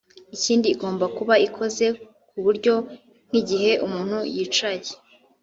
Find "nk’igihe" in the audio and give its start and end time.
3.27-3.71